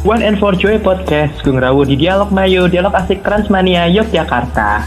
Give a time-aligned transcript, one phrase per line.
[0.00, 4.80] One and for Joy Podcast, Gung Rawu di Dialog Mayu, Dialog Asik Transmania, Yogyakarta.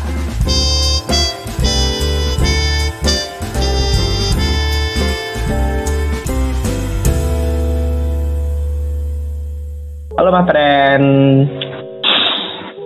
[10.18, 11.04] Halo Ma Pren.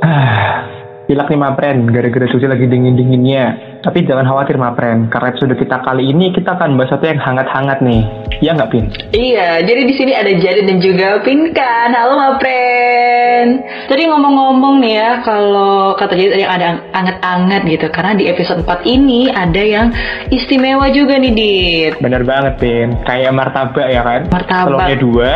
[0.03, 0.36] Ah,
[1.07, 3.79] Pilak nih Ma Pren, gara-gara cuci lagi dingin-dinginnya.
[3.79, 7.23] Tapi jangan khawatir Ma Pren, karena episode kita kali ini kita akan bahas sesuatu yang
[7.23, 8.03] hangat-hangat nih.
[8.43, 8.91] Ya nggak Pin?
[9.15, 11.95] Iya, jadi di sini ada Jadi dan juga Pinkan.
[11.95, 13.63] Halo Mapren.
[13.87, 18.83] Jadi ngomong-ngomong nih ya, kalau kata Jadi tadi ada anget-anget gitu, karena di episode 4
[18.83, 19.87] ini ada yang
[20.27, 21.93] istimewa juga nih, Dit.
[22.03, 24.27] Bener banget Pin, kayak martabak ya kan?
[24.27, 24.91] Martabak.
[24.91, 25.31] Telurnya dua,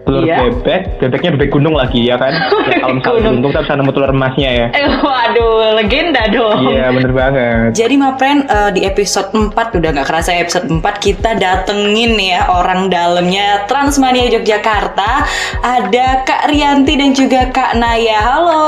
[0.00, 0.36] telur Iya.
[0.42, 2.32] bebek, bebeknya bebek gunung lagi ya kan?
[2.70, 3.34] Ya, kalau misalnya Gunung.
[3.36, 4.66] untung kita bisa nemu telur emasnya ya.
[4.72, 6.58] Eh, waduh, legenda dong.
[6.66, 7.68] Iya bener banget.
[7.74, 12.28] Jadi Mapren eh, di episode 4 udah nggak kerasa ya, episode 4 kita datengin nih
[12.32, 15.26] ya orang dalamnya Transmania Yogyakarta
[15.60, 18.18] ada Kak Rianti dan juga Kak Naya.
[18.20, 18.64] Halo,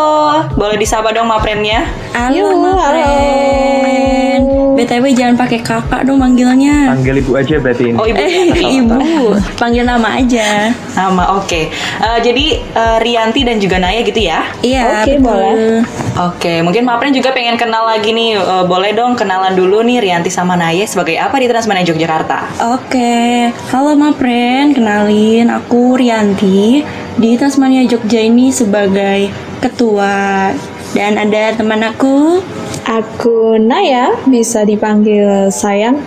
[0.52, 1.86] boleh disapa dong Maprennya?
[2.12, 4.40] Halo, Mapren.
[4.72, 6.90] BTW jangan pakai kakak dong manggilnya.
[6.90, 7.96] Panggil ibu aja berarti ini.
[8.00, 8.16] Oh ibu.
[8.16, 8.48] Eh,
[8.80, 9.04] ibu,
[9.54, 10.72] panggil nama aja.
[10.96, 11.60] Nama oke.
[11.70, 14.42] Eh, jadi eh, Rianti dan juga Naya gitu ya.
[14.62, 15.22] Iya, Oke, betul.
[15.22, 15.52] boleh.
[16.12, 18.36] Oke, mungkin Mapren juga pengen kenal lagi nih.
[18.38, 22.38] Eh, boleh dong kenalan dulu nih Rianti sama Naya sebagai apa di Transmania Yogyakarta?
[22.74, 26.82] Oke, halo Mapren, kenalin aku Rianti
[27.16, 29.28] di Tasmania Jogja ini sebagai
[29.60, 30.50] ketua
[30.92, 32.42] dan ada teman aku
[32.82, 36.02] Aku Naya, bisa dipanggil sayang.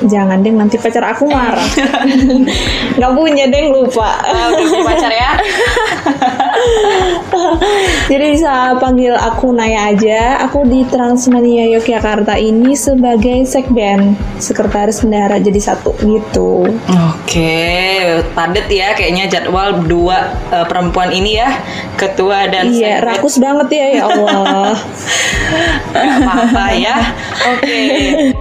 [0.00, 1.64] Jangan deh, nanti pacar aku marah.
[2.96, 4.16] Nggak punya deh, lupa.
[4.56, 5.32] Punya pacar ya?
[8.10, 10.42] Jadi bisa panggil aku Naya aja.
[10.48, 16.66] Aku di Transmania Yogyakarta ini sebagai sekben, sekretaris bendahara jadi satu gitu.
[17.14, 17.62] Oke,
[18.34, 21.50] padet ya kayaknya jadwal dua eh, perempuan ini ya,
[21.94, 23.06] ketua dan Iya, sekret.
[23.06, 24.74] rakus banget ya ya Allah.
[26.40, 26.96] Apa-apa ya.
[27.52, 27.80] Oke,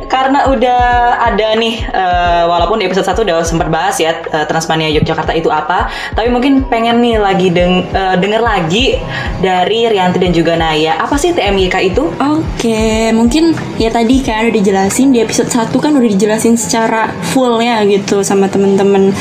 [0.07, 0.83] karena udah
[1.19, 5.51] ada nih, eh, walaupun di episode 1 udah sempat bahas ya eh, Transmania Yogyakarta itu
[5.51, 8.95] apa, tapi mungkin pengen nih lagi deng eh, denger lagi
[9.43, 10.95] dari Rianti dan juga Naya.
[10.99, 12.07] Apa sih TMYK itu?
[12.15, 17.59] Oke, mungkin ya tadi kan udah dijelasin di episode 1 kan udah dijelasin secara full
[17.59, 19.11] ya gitu sama temen-temen.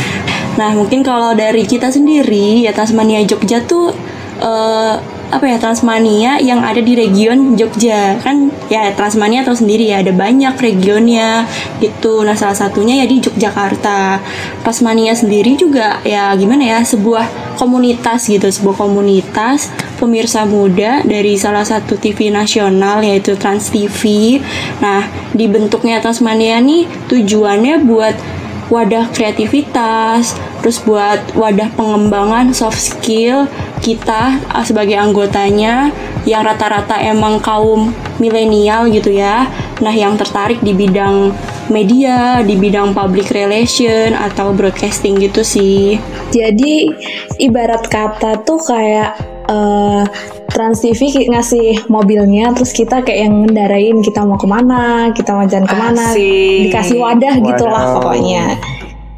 [0.59, 3.95] Nah, mungkin kalau dari kita sendiri ya Tasmania Jogja tuh
[4.43, 8.16] eh, apa ya Transmania yang ada di region Jogja.
[8.21, 11.44] Kan ya Transmania tahu sendiri ya ada banyak regionnya
[11.81, 12.25] gitu.
[12.25, 14.21] Nah salah satunya ya di Yogyakarta.
[14.65, 19.66] Tasmania sendiri juga ya gimana ya sebuah komunitas gitu sebuah komunitas
[19.99, 24.39] pemirsa muda dari salah satu TV nasional yaitu Trans TV
[24.78, 25.03] nah
[25.34, 28.38] dibentuknya Tasmania nih tujuannya buat
[28.69, 33.49] wadah kreativitas, terus buat wadah pengembangan soft skill
[33.81, 35.89] kita ah, sebagai anggotanya
[36.29, 39.49] yang rata-rata emang kaum milenial gitu ya.
[39.81, 41.33] Nah, yang tertarik di bidang
[41.73, 45.97] media, di bidang public relation atau broadcasting gitu sih.
[46.34, 46.93] Jadi
[47.41, 50.04] ibarat kata tuh kayak eh,
[50.48, 55.44] Trans TV ngasih mobilnya, terus kita kayak yang ngendarain kita mau ke mana, kita mau
[55.44, 56.72] jalan ke mana, Asik.
[56.72, 57.94] dikasih wadah gitu Wadah.
[58.00, 58.44] pokoknya.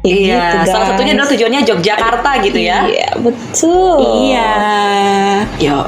[0.01, 2.89] Iya, gitu, salah satunya adalah tujuannya Yogyakarta gitu ya.
[2.89, 3.97] Iya betul.
[4.01, 4.53] Iya.
[5.61, 5.85] Yo,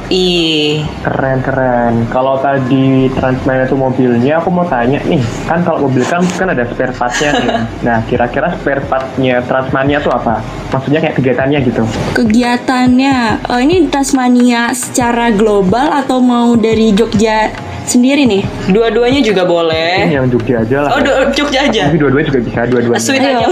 [1.02, 1.94] Keren keren.
[2.14, 5.18] Kalau tadi Transmania itu mobilnya, aku mau tanya nih,
[5.50, 7.52] kan kalau mobil kan kan ada spare partnya nih.
[7.90, 10.46] Nah kira-kira spare partnya Transmania itu apa?
[10.70, 11.84] Maksudnya kayak kegiatannya gitu?
[12.14, 17.50] Kegiatannya, oh ini Tasmania secara global atau mau dari Jogja
[17.86, 18.42] sendiri nih?
[18.72, 20.08] dua-duanya juga boleh.
[20.08, 20.90] Ini yang Jogja aja lah.
[20.96, 21.82] Oh, du- Jogja aja.
[21.92, 23.02] Tapi dua-duanya juga bisa, dua-duanya.
[23.02, 23.46] Sweet aja.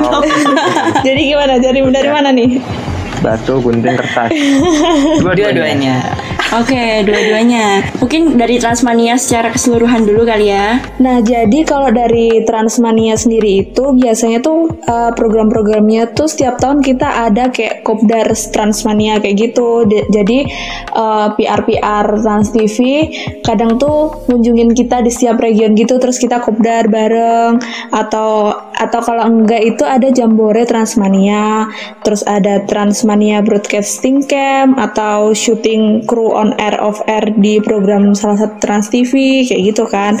[0.00, 0.22] Oh,
[1.06, 1.52] Jadi gimana?
[1.58, 2.48] Dari dari mana nih?
[3.20, 4.30] Batu, gunting, kertas.
[5.24, 5.96] Dua-duanya.
[6.50, 7.94] Oke, dua-duanya.
[8.02, 10.82] Mungkin dari Transmania secara keseluruhan dulu kali ya.
[10.98, 17.30] Nah, jadi kalau dari Transmania sendiri itu biasanya tuh uh, program-programnya tuh setiap tahun kita
[17.30, 19.86] ada kayak Kopdar Transmania kayak gitu.
[19.86, 20.50] D- jadi
[20.98, 22.78] uh, PR-PR Trans TV
[23.46, 27.62] kadang tuh kunjungin kita di setiap region gitu terus kita Kopdar bareng
[27.94, 31.68] atau atau kalau enggak itu ada Jambore Transmania,
[32.00, 38.40] terus ada Transmania Broadcasting Camp atau syuting kru on air off air di program salah
[38.40, 40.16] satu Trans TV kayak gitu kan.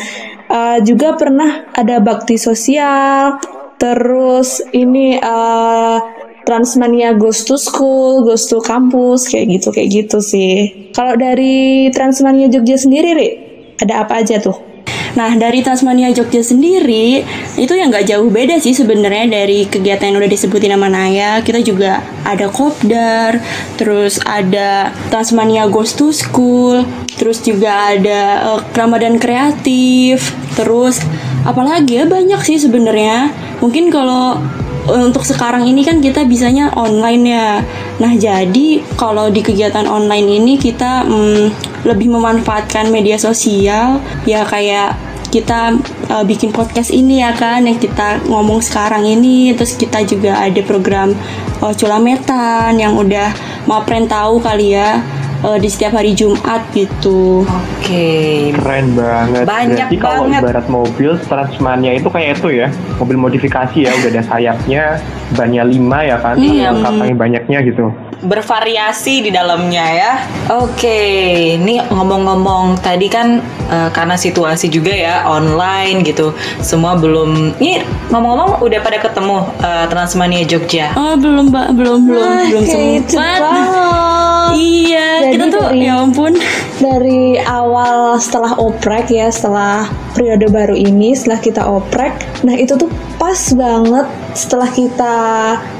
[0.50, 3.40] Uh, juga pernah ada bakti sosial,
[3.80, 6.02] terus ini uh,
[6.44, 10.90] Transmania Goes to School, Goes to Campus, kayak gitu kayak gitu sih.
[10.92, 13.28] Kalau dari Transmania Jogja sendiri, Ri,
[13.78, 14.69] ada apa aja tuh?
[15.18, 17.24] Nah dari Tasmania Jogja sendiri
[17.58, 21.42] itu yang nggak jauh beda sih sebenarnya dari kegiatan yang udah disebutin nama Naya.
[21.42, 23.42] Kita juga ada kopdar,
[23.74, 26.86] terus ada Tasmania Goes to School,
[27.18, 28.20] terus juga ada
[28.54, 31.02] eh, Ramadan kreatif, terus
[31.42, 33.32] apalagi ya banyak sih sebenarnya.
[33.60, 34.40] Mungkin kalau
[34.88, 37.48] untuk sekarang ini kan kita bisanya online ya.
[38.00, 44.96] Nah, jadi kalau di kegiatan online ini kita mm, lebih memanfaatkan media sosial ya kayak
[45.30, 45.78] kita
[46.10, 50.58] uh, bikin podcast ini ya kan yang kita ngomong sekarang ini terus kita juga ada
[50.66, 51.14] program
[51.62, 53.30] uh, culametan yang udah
[53.70, 54.98] Mapren tahu kali ya
[55.46, 57.44] uh, di setiap hari Jumat gitu.
[57.46, 58.50] Oke.
[58.56, 59.44] Keren banget.
[59.46, 60.40] Banyak Berarti kalau banget.
[60.42, 62.68] ibarat mobil Transmania itu kayak itu ya,
[62.98, 64.82] mobil modifikasi ya, udah ada sayapnya,
[65.36, 66.72] bannya lima ya kan, Iya.
[66.72, 67.86] yang katanya banyaknya gitu.
[68.20, 70.12] Bervariasi di dalamnya ya.
[70.60, 71.00] Oke,
[71.56, 77.56] ini ngomong-ngomong tadi kan eh, karena situasi juga ya online gitu, semua belum.
[77.56, 80.92] Ini ngomong-ngomong udah pada ketemu eh, Transmania Jogja.
[80.96, 82.64] Oh belum mbak belum belum Wah, belum
[83.08, 83.40] sempat.
[84.52, 86.32] Iya Jadi kita tuh dari- ya ampun.
[86.76, 92.88] dari awal setelah oprek ya setelah periode baru ini setelah kita oprek nah itu tuh
[93.14, 95.16] pas banget setelah kita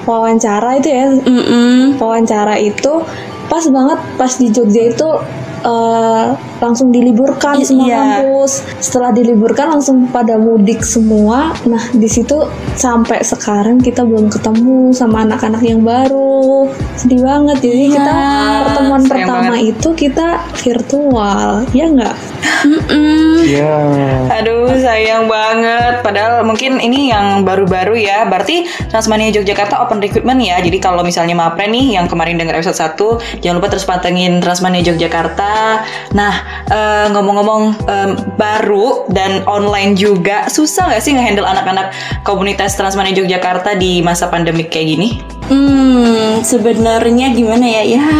[0.05, 1.97] wawancara itu ya Mm-mm.
[1.97, 3.01] wawancara itu
[3.47, 5.09] pas banget pas di Jogja itu
[5.62, 6.27] eh,
[6.59, 7.99] langsung diliburkan I- semua iya.
[8.21, 12.37] kampus setelah diliburkan langsung pada mudik semua nah di situ
[12.75, 18.15] sampai sekarang kita belum ketemu sama anak-anak yang baru sedih banget jadi Iya, kita
[18.62, 19.71] pertemuan sayang pertama banget.
[19.71, 20.27] itu kita
[20.57, 22.17] virtual ya nggak
[22.61, 23.41] Mm-mm.
[23.41, 23.73] Iya.
[24.31, 26.01] Aduh, sayang banget.
[26.01, 28.29] Padahal mungkin ini yang baru-baru ya.
[28.29, 30.61] Berarti Transmania Yogyakarta open recruitment ya.
[30.61, 34.85] Jadi kalau misalnya Mapre nih yang kemarin dengar episode 1, jangan lupa terus pantengin Transmania
[34.85, 35.50] Yogyakarta.
[36.14, 36.35] Nah,
[36.67, 41.94] eh, ngomong-ngomong em, baru dan online juga, susah nggak sih ngehandle anak-anak
[42.26, 45.08] komunitas Transmania Yogyakarta di masa pandemik kayak gini?
[45.50, 47.82] Hmm, sebenarnya gimana ya?
[47.99, 48.11] Ya,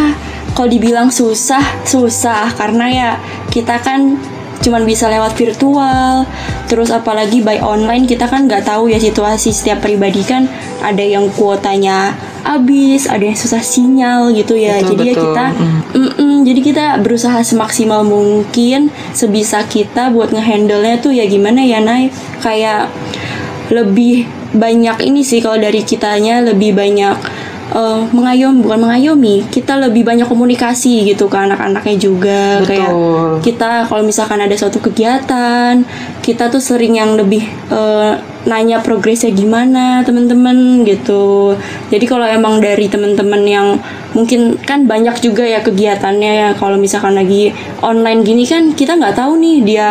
[0.51, 3.09] kalau dibilang susah, susah karena ya
[3.51, 4.19] kita kan
[4.61, 6.25] cuman bisa lewat virtual.
[6.69, 10.47] Terus apalagi by online kita kan nggak tahu ya situasi setiap pribadi kan
[10.79, 14.79] ada yang kuotanya habis, ada yang susah sinyal gitu ya.
[14.79, 15.25] Betul, jadi ya betul.
[15.25, 15.79] kita Mm.
[15.91, 22.09] Mm-mm, jadi kita berusaha semaksimal mungkin sebisa kita buat ngehandle-nya tuh ya gimana ya Nay?
[22.39, 22.87] Kayak
[23.67, 27.15] lebih banyak ini sih kalau dari kitanya lebih banyak
[27.71, 32.43] eh, mengayom bukan mengayomi kita lebih banyak komunikasi gitu ke anak-anaknya juga.
[32.67, 33.29] Kayak Betul.
[33.43, 35.83] kita kalau misalkan ada suatu kegiatan
[36.21, 41.53] kita tuh sering yang lebih eh, nanya progresnya gimana teman-teman gitu.
[41.93, 43.67] Jadi kalau emang dari teman-teman yang
[44.17, 46.31] mungkin kan banyak juga ya kegiatannya.
[46.31, 47.53] Ya kalau misalkan lagi
[47.85, 49.87] online gini kan kita nggak tahu nih dia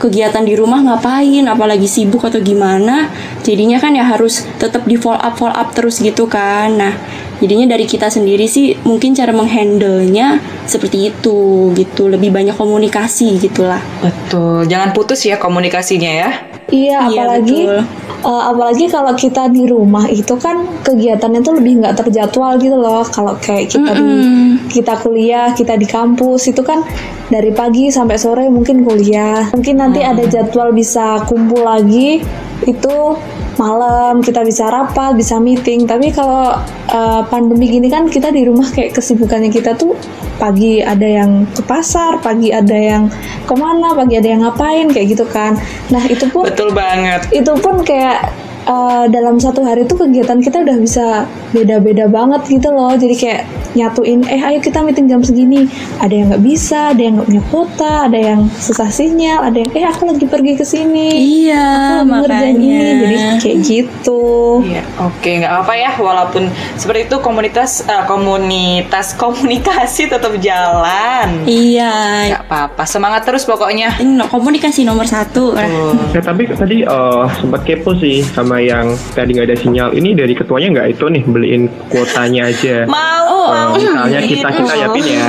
[0.00, 3.12] kegiatan di rumah ngapain apalagi sibuk atau gimana
[3.44, 6.96] jadinya kan ya harus tetap di follow up follow up terus gitu kan nah
[7.44, 13.80] jadinya dari kita sendiri sih mungkin cara menghandle-nya seperti itu gitu lebih banyak komunikasi gitulah
[14.00, 14.64] Betul.
[14.70, 16.30] Jangan putus ya komunikasinya ya.
[16.70, 17.82] Iya, Iya, apalagi betul.
[18.20, 23.02] eh, apalagi kalau kita di rumah itu kan kegiatannya tuh lebih nggak terjadwal gitu loh.
[23.04, 24.70] Kalau kayak kita di Mm-mm.
[24.70, 26.82] kita kuliah, kita di kampus itu kan
[27.26, 29.50] dari pagi sampai sore mungkin kuliah.
[29.50, 32.22] Mungkin nanti ada jadwal bisa kumpul lagi
[32.66, 33.16] itu
[33.56, 35.84] malam kita bisa rapat, bisa meeting.
[35.84, 36.56] Tapi kalau
[36.88, 39.96] eh, pandemi gini kan kita di rumah kayak kesibukannya kita tuh
[40.40, 43.12] pagi ada yang ke pasar, pagi ada yang
[43.44, 45.56] ke mana, pagi ada yang ngapain kayak gitu kan.
[45.92, 47.28] Nah itu pun Betul banget.
[47.32, 48.32] itu pun kayak
[48.66, 51.06] eh, dalam satu hari tuh kegiatan kita udah bisa
[51.54, 52.94] beda-beda banget gitu loh.
[52.96, 55.70] Jadi kayak nyatuin eh ayo kita meeting jam segini.
[56.02, 59.70] Ada yang nggak bisa ada yang nggak punya kuota ada yang susah sinyal ada yang
[59.76, 61.08] eh aku lagi pergi ke sini.
[61.46, 64.22] Iya aku lagi ini jadi kayak gitu.
[64.66, 66.42] Iya, oke nggak apa ya walaupun
[66.74, 71.46] seperti itu komunitas eh, komunitas komunikasi tetap jalan.
[71.46, 72.26] iya.
[72.34, 73.94] Nggak apa-apa, semangat terus pokoknya.
[74.30, 75.54] komunikasi nomor satu.
[75.54, 75.94] Tuh.
[76.10, 79.88] Ya, tapi tadi eh, sempat kepo sih sama yang tadi nggak ada sinyal.
[79.92, 82.82] Ini dari ketuanya nggak itu nih beliin kuotanya aja.
[82.84, 83.76] Mau, mau.
[83.76, 85.28] misalnya kita kita yapin ya.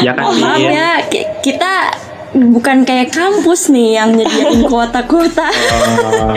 [0.00, 1.72] Ya kan Oh, maaf ya ki- kita
[2.34, 6.34] bukan kayak kampus nih yang nyediain kuota-kuota Oh.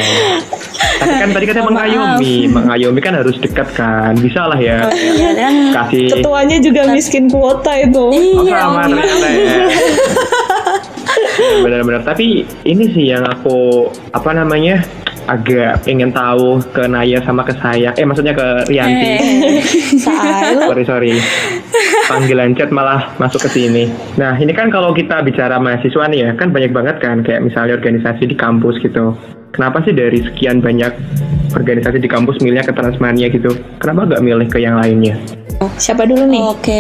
[0.98, 4.14] Tapi kan tadi katanya mengayomi, mengayomi kan harus dekat kan.
[4.16, 4.86] Bisa lah ya.
[4.90, 9.66] Iya kan Kasih ketuanya juga miskin kuota itu Oh iya sama ternyata ya.
[11.64, 12.02] Benar-benar.
[12.04, 12.26] Tapi
[12.64, 14.82] ini sih yang aku apa namanya
[15.28, 17.92] agak ingin tahu ke Naya sama ke saya.
[17.96, 19.12] Eh maksudnya ke Rianti.
[19.20, 19.62] Eh,
[20.00, 20.60] Sail.
[20.64, 21.14] sorry sorry
[22.08, 23.84] panggilan chat malah masuk ke sini
[24.16, 27.76] nah ini kan kalau kita bicara mahasiswa nih ya kan banyak banget kan kayak misalnya
[27.76, 29.12] organisasi di kampus gitu
[29.52, 30.92] kenapa sih dari sekian banyak
[31.54, 35.20] organisasi di kampus milihnya ke Transmania gitu kenapa nggak milih ke yang lainnya
[35.58, 36.44] Siapa dulu nih?
[36.54, 36.80] Oke,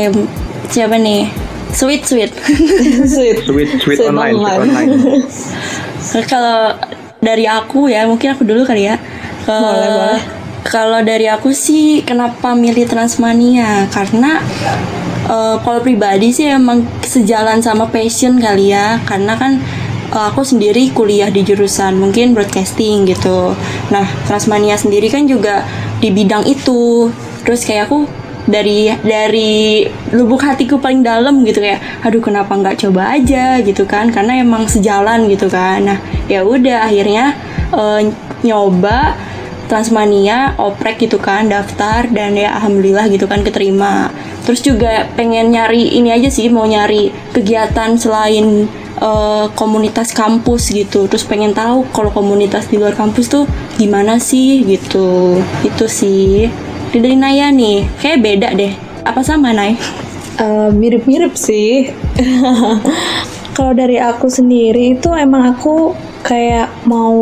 [0.69, 1.25] siapa nih?
[1.73, 2.29] Sweet sweet.
[3.09, 3.41] Sweet.
[3.41, 4.89] sweet sweet Sweet online sweet online.
[4.93, 6.77] online Kalau
[7.19, 8.95] dari aku ya, mungkin aku dulu kali ya.
[9.43, 10.21] Ke- Boleh, boleh.
[10.67, 13.87] Kalau dari aku sih, kenapa milih Transmania?
[13.87, 14.43] Karena
[15.27, 18.99] eh, kalau pribadi sih emang sejalan sama passion kali ya.
[19.07, 19.63] Karena kan
[20.11, 23.55] eh, aku sendiri kuliah di jurusan mungkin broadcasting gitu.
[23.93, 25.63] Nah, Transmania sendiri kan juga
[26.03, 27.07] di bidang itu.
[27.47, 28.03] Terus kayak aku
[28.47, 29.83] dari dari
[30.15, 33.59] lubuk hatiku paling dalam gitu kayak aduh kenapa nggak coba aja?
[33.59, 35.83] gitu kan karena emang sejalan gitu kan.
[35.83, 35.99] Nah
[36.31, 37.35] ya udah akhirnya
[37.75, 38.01] eh,
[38.47, 39.19] nyoba
[39.67, 44.15] Transmania oprek gitu kan daftar dan ya alhamdulillah gitu kan keterima.
[44.47, 51.11] Terus juga pengen nyari ini aja sih mau nyari kegiatan selain eh, komunitas kampus gitu.
[51.11, 53.43] Terus pengen tahu kalau komunitas di luar kampus tuh
[53.75, 55.43] gimana sih gitu.
[55.67, 56.47] Itu sih
[56.93, 58.73] dari Naya nih kayak beda deh
[59.07, 59.79] apa sama Nay?
[60.37, 61.89] Eh, mirip-mirip sih.
[63.57, 67.17] Kalau dari aku sendiri itu emang aku kayak mau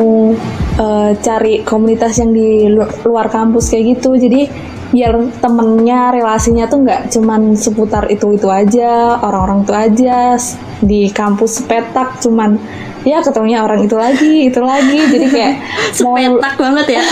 [0.76, 4.20] eh, cari komunitas yang di lu- luar kampus kayak gitu.
[4.20, 4.52] Jadi
[4.94, 10.38] biar temennya relasinya tuh nggak cuman seputar itu itu aja orang-orang itu aja
[10.80, 12.58] di kampus petak cuman
[13.02, 15.54] ya ketemunya orang itu lagi itu lagi jadi kayak
[16.06, 17.04] mau Sepetak banget ya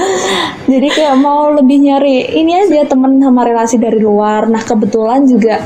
[0.72, 4.48] jadi kayak mau lebih nyari ini aja temen sama relasi dari luar.
[4.48, 5.60] Nah kebetulan juga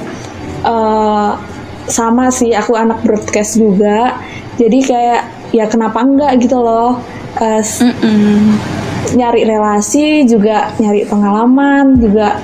[0.63, 1.31] eh,
[1.89, 4.19] sama sih aku anak broadcast juga.
[4.59, 5.23] Jadi kayak
[5.55, 6.99] ya kenapa enggak gitu loh.
[7.39, 8.59] Eh, s- Mm-mm.
[9.13, 12.37] Nyari relasi juga nyari pengalaman juga.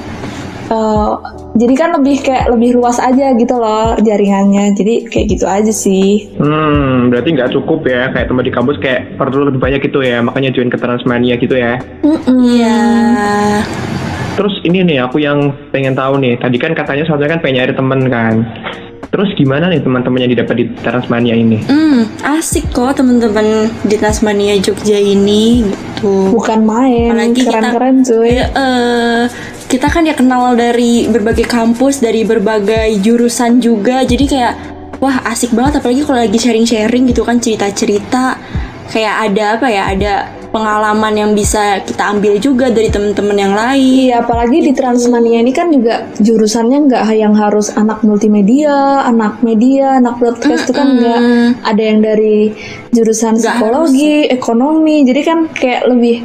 [0.65, 1.13] eh,
[1.55, 4.73] jadi kan lebih kayak lebih luas aja gitu loh jaringannya.
[4.73, 6.33] Jadi kayak gitu aja sih.
[6.41, 10.25] hmm berarti nggak cukup ya kayak teman di kampus kayak perlu lebih banyak gitu ya
[10.25, 11.77] makanya join ke Transmania gitu ya
[12.27, 12.81] Iya.
[14.35, 16.35] Terus ini nih aku yang pengen tahu nih.
[16.41, 18.35] Tadi kan katanya soalnya kan pengen nyari temen kan.
[19.15, 21.63] Terus gimana nih teman-teman yang didapat di Transmania ini?
[21.71, 22.03] Hmm,
[22.35, 26.35] asik kok teman-teman di Tasmania Jogja ini gitu.
[26.35, 28.35] Bukan main, Apalagi kita- keren-keren cuy.
[28.35, 29.23] Ya, eh,
[29.71, 34.03] kita kan ya kenal dari berbagai kampus, dari berbagai jurusan juga.
[34.03, 34.55] Jadi kayak
[34.99, 38.35] wah asik banget apalagi kalau lagi sharing-sharing gitu kan cerita-cerita
[38.91, 40.13] kayak ada apa ya, ada
[40.55, 44.07] pengalaman yang bisa kita ambil juga dari teman-teman yang lain.
[44.07, 49.99] Iya, apalagi di Transmania ini kan juga jurusannya nggak yang harus anak multimedia, anak media,
[49.99, 51.21] anak broadcast itu kan nggak
[51.67, 52.55] ada yang dari
[52.95, 56.23] jurusan Nggak psikologi, ekonomi, jadi kan kayak lebih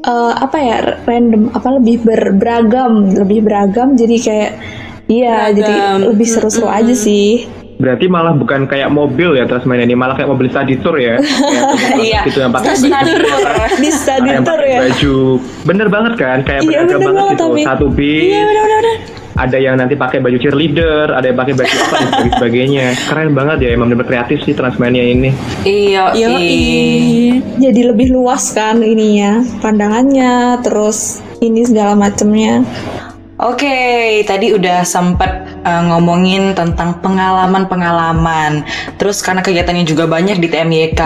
[0.00, 4.50] eh, apa ya random, apa lebih ber- beragam, lebih beragam, jadi kayak
[5.12, 7.44] iya, jadi lebih seru-seru aja sih.
[7.76, 11.20] Berarti malah bukan kayak mobil ya Transmania ini, malah kayak mobil study tour ya.
[11.76, 12.20] Kayak Iya.
[12.24, 13.48] gitu yang pakai Study baju- tour.
[13.76, 14.78] Di study tour ya.
[14.82, 15.16] baju
[15.62, 18.84] bener banget kan kayak Iya, beragam bener banget banget, gitu tapi- satu bis Iya benar-benar.
[19.36, 23.30] ada yang nanti pakai baju cheerleader ada yang pakai baju apa dan sebagainya sebagainya keren
[23.30, 25.30] banget ya emang bener kreatif sih Transmania ini
[25.62, 26.16] Iya.
[26.16, 27.44] Ih.
[27.58, 32.64] Jadi lebih luas kan ininya, pandangannya, terus ini segala macemnya.
[33.36, 33.76] Oke,
[34.22, 38.62] tadi udah sempet uh, ngomongin tentang pengalaman-pengalaman.
[38.96, 41.00] Terus karena kegiatannya juga banyak di TMYK,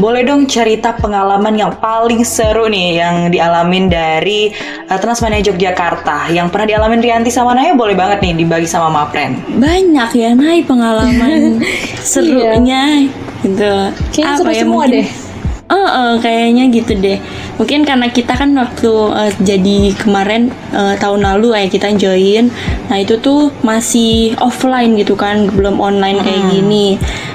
[0.00, 4.50] boleh dong cerita pengalaman yang paling seru nih yang dialamin dari
[4.88, 6.32] uh, Transmania Yogyakarta.
[6.32, 9.36] Yang pernah dialamin Rianti sama Naya boleh banget nih dibagi sama Mapren.
[9.60, 11.60] Banyak ya Nay pengalaman
[12.02, 13.04] serunya
[13.44, 13.72] gitu.
[14.10, 15.25] Kayaknya Apa seru ya, semua mungkin- deh.
[15.66, 17.18] Oh, oh, kayaknya gitu deh.
[17.58, 22.54] Mungkin karena kita kan waktu eh, jadi kemarin eh, tahun lalu ya kita join.
[22.86, 26.86] Nah, itu tuh masih offline gitu kan, belum online kayak gini.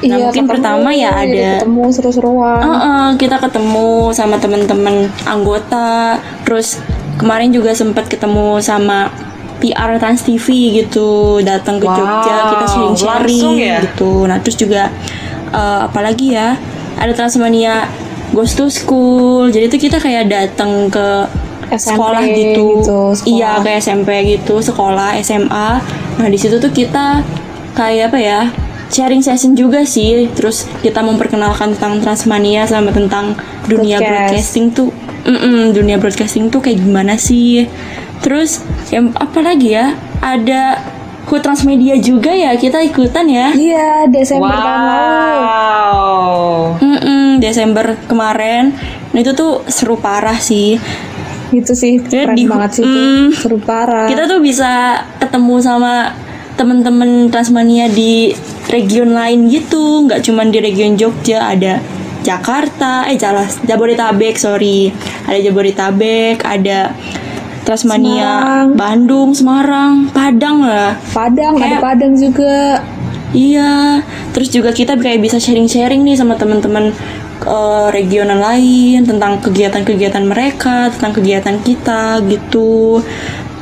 [0.07, 2.61] Nah, Iya, mungkin ketemu, pertama ya ada ketemu seru-seruan.
[2.63, 6.15] Oh, oh, kita ketemu sama teman-teman anggota.
[6.47, 6.79] Terus
[7.19, 9.11] kemarin juga sempat ketemu sama
[9.59, 13.77] PR Trans TV gitu, datang ke Wow, Jogja, kita sharing-sharing langsung ya?
[13.83, 14.23] gitu.
[14.23, 14.87] Nah, terus juga
[15.51, 16.55] eh, apalagi ya?
[16.95, 17.91] Ada Transmania
[18.31, 19.51] Goes to School.
[19.51, 21.27] Jadi tuh kita kayak datang ke
[21.71, 22.65] SMP sekolah gitu.
[22.83, 23.31] gitu, sekolah.
[23.31, 25.69] Iya, kayak SMP gitu, sekolah, SMA.
[26.19, 27.23] Nah, di situ tuh kita
[27.75, 28.41] kayak apa ya?
[28.91, 30.27] sharing session juga sih.
[30.35, 34.11] Terus kita memperkenalkan tentang Transmania sama tentang dunia Broadcast.
[34.27, 37.69] broadcasting tuh Mm-mm, dunia broadcasting tuh kayak gimana sih?
[38.19, 38.61] Terus
[38.91, 39.95] yang apa lagi ya?
[40.19, 40.81] Ada
[41.29, 43.53] Hut Transmedia juga ya kita ikutan ya.
[43.55, 45.31] Iya, Desember tahun lalu.
[45.39, 46.51] Wow.
[47.39, 48.75] Desember kemarin
[49.11, 50.79] Nah itu tuh seru parah sih.
[51.51, 52.91] Gitu sih, keren di- banget sih mm.
[52.91, 53.03] itu.
[53.43, 54.07] Seru parah.
[54.07, 56.15] Kita tuh bisa ketemu sama
[56.55, 58.31] temen-temen Transmania di
[58.71, 61.83] region lain gitu, nggak cuman di region Jogja ada
[62.21, 64.93] Jakarta, eh salah Jabodetabek sorry,
[65.25, 66.93] ada Jabodetabek, ada
[67.65, 68.67] Transmania Semarang.
[68.77, 70.95] Bandung, Semarang, Padang lah.
[71.11, 72.55] Padang, ada Kayak- Padang juga.
[73.31, 74.03] Iya,
[74.35, 76.91] terus juga kita kayak bisa sharing-sharing nih sama teman-teman
[77.45, 83.01] eh, regional lain tentang kegiatan-kegiatan mereka, tentang kegiatan kita gitu.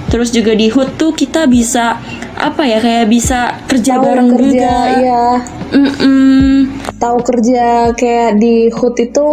[0.09, 2.01] Terus juga di HUT tuh kita bisa
[2.39, 4.73] apa ya kayak bisa kerja Tahu bareng kerja, juga.
[4.97, 5.25] iya.
[5.69, 6.49] Mm-mm.
[6.97, 9.25] Tahu kerja kayak di HUT itu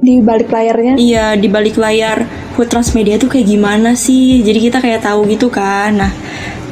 [0.00, 0.94] di balik layarnya.
[0.96, 2.24] Iya di balik layar
[2.56, 4.40] HUT Transmedia tuh kayak gimana sih?
[4.40, 5.96] Jadi kita kayak tahu gitu kan.
[5.96, 6.12] Nah,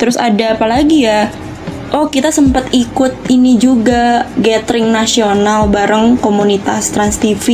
[0.00, 1.29] terus ada apa lagi ya?
[1.92, 7.46] Oh kita sempat ikut ini juga gathering nasional bareng komunitas Trans TV.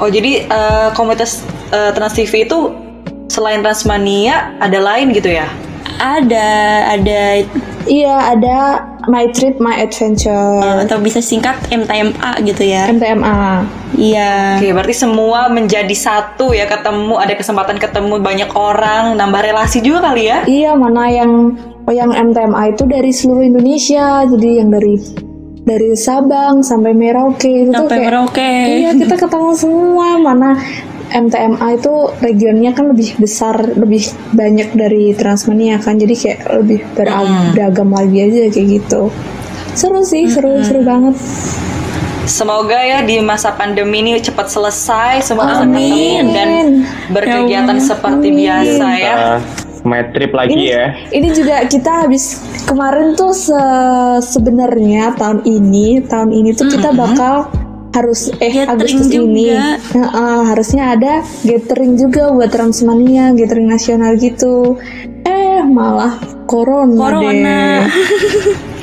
[0.00, 2.72] Oh jadi eh, komunitas eh, Trans TV itu
[3.28, 5.44] selain Transmania ada lain gitu ya?
[6.00, 6.48] Ada
[6.96, 7.44] ada
[7.84, 8.80] Iya, ada
[9.12, 10.80] My Trip My Adventure.
[10.88, 12.88] atau bisa singkat MTMA gitu ya.
[12.88, 13.68] MTMA.
[13.92, 14.56] Iya.
[14.56, 20.00] Oke, berarti semua menjadi satu ya, ketemu, ada kesempatan ketemu banyak orang, nambah relasi juga
[20.10, 20.48] kali ya?
[20.48, 21.60] Iya, mana yang
[21.92, 24.24] yang MTMA itu dari seluruh Indonesia.
[24.24, 24.96] Jadi yang dari
[25.64, 28.52] dari Sabang sampai Merauke itu tuh Sampai kayak Merauke.
[28.84, 30.06] Iya, kita ketemu semua.
[30.20, 30.50] Mana
[31.12, 36.00] MTMA itu regionnya kan lebih besar, lebih banyak dari Transmania kan.
[36.00, 39.12] Jadi kayak lebih beragam lagi aja kayak gitu.
[39.74, 41.18] Seru sih, seru seru banget.
[42.24, 45.60] Semoga ya di masa pandemi ini cepat selesai, semua Amin.
[45.60, 46.48] ketemu dan
[47.12, 47.84] berkegiatan Ya Allah.
[47.84, 49.14] seperti biasa ya.
[49.84, 50.84] Uh, my trip lagi Ini, ya.
[51.12, 53.60] ini juga kita habis kemarin tuh se-
[54.24, 57.52] sebenarnya tahun ini, tahun ini tuh kita bakal
[57.92, 59.78] harus eh Gathering Agustus ini juga.
[59.92, 61.12] Heeh, harusnya ada
[61.42, 64.80] gathering juga buat Transmania, gathering nasional gitu.
[65.22, 67.86] Eh malah corona, Corona.
[67.86, 67.86] deh.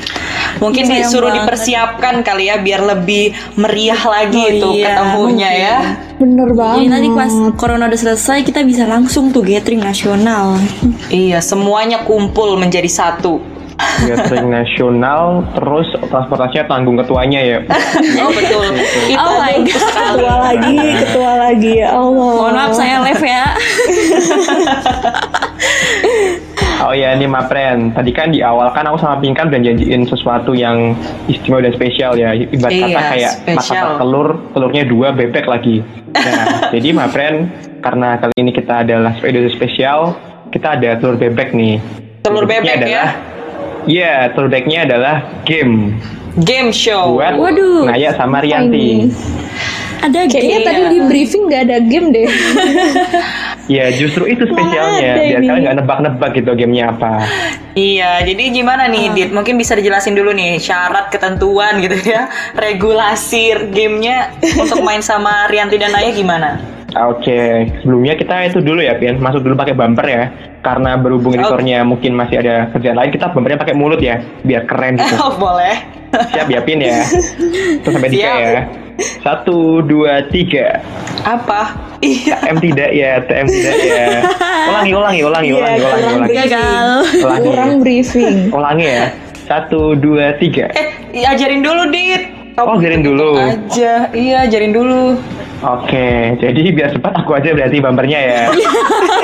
[0.62, 1.42] Mungkin Sayang disuruh banget.
[1.42, 5.66] dipersiapkan kali ya biar lebih meriah lagi Oh itu iya, ketemunya mungkin.
[5.66, 5.76] ya.
[6.22, 6.78] Bener banget.
[6.78, 10.54] Jadi nanti pas corona udah selesai kita bisa langsung tuh gathering nasional.
[11.10, 13.42] Iya, semuanya kumpul menjadi satu.
[14.06, 17.58] Gathering nasional, terus transportasinya tanggung ketuanya ya.
[18.22, 18.70] Oh betul.
[19.10, 19.82] Itu Oh my God.
[19.82, 22.32] ketua lagi, ketua lagi ya Allah.
[22.38, 23.44] Mohon maaf saya live ya.
[26.92, 30.52] Oh ya ini Mapren, tadi kan di awal kan aku sama Pinkan udah janjiin sesuatu
[30.52, 30.92] yang
[31.24, 32.36] istimewa dan spesial ya.
[32.36, 33.56] Ibarat Iya, kata kayak spesial.
[33.56, 35.80] masak telur, telurnya dua, bebek lagi.
[36.12, 36.44] Nah,
[36.76, 37.48] jadi Mapren,
[37.80, 40.20] karena kali ini kita adalah episode spesial,
[40.52, 41.80] kita ada telur bebek nih.
[42.20, 42.84] Telur Bebeknya bebek ya?
[42.84, 43.10] adalah,
[43.88, 45.16] Iya, telur bebeknya adalah
[45.48, 45.96] game
[46.44, 47.16] Game show.
[47.16, 47.88] buat Waduh.
[47.88, 49.08] Naya sama Rianti.
[50.02, 50.66] Ada Kayaknya game.
[50.66, 52.26] tadi di briefing nggak ada game deh.
[53.70, 55.46] Ya justru itu spesialnya, biar ini.
[55.46, 57.22] kalian nggak nebak-nebak gitu gamenya apa.
[57.78, 59.30] Iya, jadi gimana nih, Dit?
[59.30, 62.26] Mungkin bisa dijelasin dulu nih syarat, ketentuan gitu ya,
[62.58, 66.58] regulasi gamenya untuk main sama Rianti dan Naya gimana?
[67.06, 69.22] Oke, sebelumnya kita itu dulu ya, Pian.
[69.22, 70.24] Masuk dulu pakai bumper ya.
[70.60, 74.98] Karena berhubung editornya mungkin masih ada kerjaan lain, kita bumpernya pakai mulut ya, biar keren
[74.98, 75.14] gitu.
[75.22, 75.78] Oh, boleh.
[76.12, 77.00] Siap ya, Pin ya.
[77.86, 78.36] Terus sampai Siap.
[78.42, 78.62] ya.
[79.22, 80.82] Satu, dua, tiga.
[81.22, 81.78] Apa?
[82.02, 82.34] Iya.
[82.42, 84.06] TM tidak ya, TM tidak ya.
[84.70, 86.34] Ulangi, ulangi, ulangi, Iya, ulangi, ulangi, ulangi.
[86.34, 86.88] Gagal.
[87.22, 87.46] Ulangi.
[87.46, 88.36] Kurang briefing.
[88.50, 89.06] Ulangi ya.
[89.46, 90.70] Satu, dua, tiga.
[90.74, 92.22] Eh, ajarin dulu, Dit.
[92.60, 93.32] Oh, ajarin dulu.
[93.40, 95.16] Aja, iya ajarin dulu.
[95.62, 98.40] Oke, jadi biar cepat aku aja berarti bumpernya ya.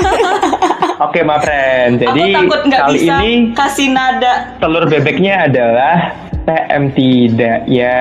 [1.05, 1.99] Oke, my friend.
[2.01, 4.55] Jadi Aku takut kali bisa ini kasih nada.
[4.63, 6.15] telur bebeknya adalah
[6.49, 8.01] TM tidak ya.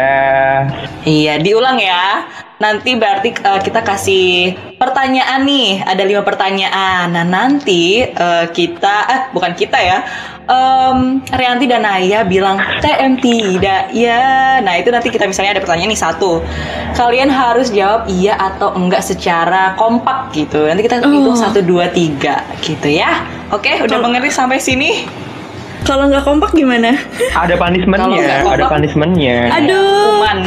[1.04, 2.24] Iya, diulang ya.
[2.58, 5.84] Nanti berarti eh, kita kasih pertanyaan nih.
[5.84, 7.12] Ada lima pertanyaan.
[7.12, 10.00] Nah nanti eh, kita, eh bukan kita ya.
[10.48, 14.58] Em Rianti dan Naya bilang TM tidak ya.
[14.64, 16.40] Nah itu nanti kita misalnya ada pertanyaan nih satu.
[16.96, 20.64] Kalian harus jawab iya atau enggak secara kompak gitu.
[20.72, 21.38] Nanti kita hitung Oh.
[21.38, 23.28] satu dua tiga gitu ya.
[23.52, 25.04] Oke, udah mengerti sampai sini?
[25.88, 27.00] Kalau nggak kompak gimana?
[27.32, 29.38] Ada punishmentnya, ada punishmentnya.
[29.56, 30.20] Aduh.
[30.20, 30.38] Kuman.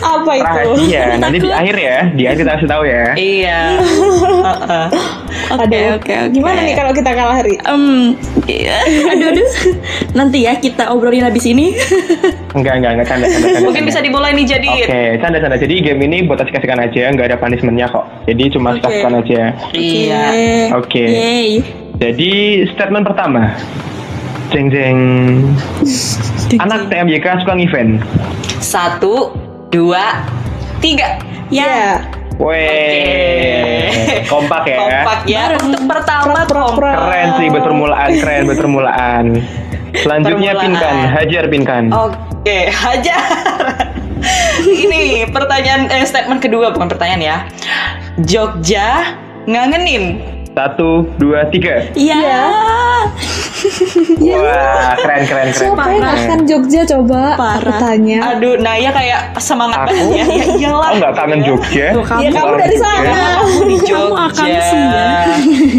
[0.00, 0.60] Apa itu?
[0.72, 1.04] Rahasia.
[1.20, 3.04] Nanti di akhir ya, di akhir kita kasih tahu ya.
[3.12, 3.60] iya.
[3.76, 4.86] Heeh.
[5.46, 6.32] Oke oke oke.
[6.32, 7.60] Gimana nih kalau kita kalah hari?
[7.60, 8.16] Em,
[8.48, 8.80] iya.
[9.12, 9.50] aduh, aduh.
[10.16, 11.76] Nanti ya kita obrolin habis ini.
[12.56, 13.66] Enggak, enggak, enggak canda, canda, canda.
[13.68, 14.68] Mungkin bisa dimulai nih jadi.
[14.72, 15.56] Oke, canda, canda.
[15.60, 18.08] Jadi game ini buat kasihkan aja, nggak ada punishmentnya kok.
[18.24, 18.80] Jadi cuma Oke.
[18.80, 19.40] kasihkan aja.
[19.76, 20.24] Iya.
[20.80, 21.04] Oke.
[21.04, 21.50] Yeay.
[22.00, 22.32] Jadi
[22.72, 23.52] statement pertama.
[24.56, 24.98] Jeng jeng.
[26.64, 28.00] Anak TMYK suka event.
[28.56, 29.36] Satu,
[29.68, 30.24] dua,
[30.80, 31.20] tiga.
[31.52, 32.00] Ya.
[32.40, 34.80] Weh, kompak ya.
[34.80, 35.44] Kompak ya.
[35.60, 36.88] Untuk pertama kompak.
[36.88, 39.24] Keren sih buat permulaan, keren buat permulaan.
[39.92, 40.72] Selanjutnya Permulaan.
[40.72, 41.84] Pinkan, hajar Pinkan.
[41.92, 43.24] Oke, hajar.
[44.64, 47.36] Ini pertanyaan eh, statement kedua bukan pertanyaan ya.
[48.24, 50.24] Jogja ngangenin.
[50.56, 51.92] Satu, dua, tiga.
[51.92, 52.48] Iya.
[53.56, 55.48] Wah, keren, keren, keren.
[55.52, 57.20] Siapa yang akan Jogja coba?
[57.36, 57.78] Parah.
[57.80, 58.18] Tanya.
[58.36, 59.92] Aduh, Naya kayak semangat Aku?
[59.92, 60.24] banget ya.
[60.26, 60.88] Ya iyalah.
[60.92, 61.86] Oh nggak kangen Jogja?
[61.96, 62.20] Tuh, kamu.
[62.20, 62.84] Ya kamu dari Jogja.
[62.84, 63.16] sana.
[63.66, 65.08] Di Kamu akan sih ya.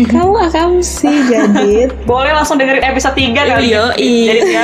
[0.07, 1.89] Kamu akan sih Jadit.
[2.07, 3.73] Boleh langsung dengerin episode 3 kali.
[3.73, 4.33] Iya, iya.
[4.47, 4.63] Ya.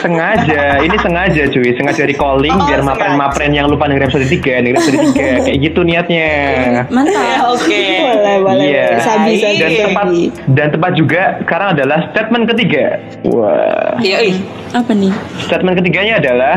[0.00, 4.62] Sengaja, ini sengaja cuy, sengaja di calling Oh, biar mapren-mapren yang lupa dengerin episode 3,
[4.62, 6.28] dengerin episode 3, kayak gitu niatnya.
[6.54, 7.40] Ya, Mantap.
[7.54, 7.84] Oke.
[8.00, 8.64] boleh, boleh.
[8.66, 8.86] Iya.
[8.90, 9.04] boleh.
[9.04, 9.58] Sabi, sabi.
[9.58, 10.06] Dan tepat
[10.50, 12.84] dan tepat juga sekarang adalah statement ketiga.
[13.28, 14.36] Wah, Iya, ih.
[14.72, 15.12] Apa nih?
[15.44, 16.56] statement ketiganya adalah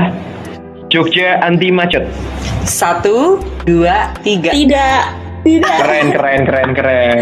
[0.87, 2.07] Jogja anti macet.
[2.63, 4.55] Satu, dua, tiga.
[4.55, 5.03] Tidak.
[5.43, 5.75] Tidak.
[5.79, 7.19] Keren, keren, keren, keren.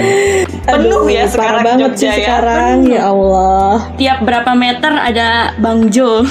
[0.66, 2.14] Penuh ya sekarang banget Jogja sih ya.
[2.22, 2.76] sekarang.
[2.86, 3.90] Ya Allah.
[3.98, 6.22] Tiap berapa meter ada Bang Jo.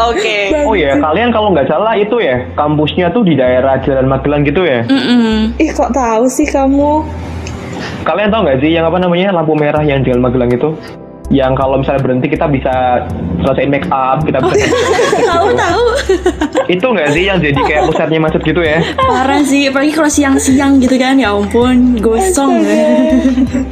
[0.00, 0.52] Oke.
[0.64, 4.64] Oh ya, kalian kalau nggak salah itu ya, kampusnya tuh di daerah Jalan Magelang gitu
[4.64, 4.84] ya.
[4.84, 5.54] Mm-mm.
[5.56, 7.04] Ih kok tahu sih kamu?
[8.02, 10.72] Kalian tahu nggak sih yang apa namanya lampu merah yang Jalan Magelang itu?
[11.30, 13.06] Yang kalau misalnya berhenti kita bisa
[13.38, 14.66] selesai make up, kita bisa
[15.30, 15.84] Tahu tahu.
[16.66, 18.82] itu nggak sih yang jadi kayak pusatnya macet gitu ya?
[18.98, 21.14] Parah sih, apalagi kalau siang-siang gitu kan.
[21.22, 22.66] Ya ampun, gosong.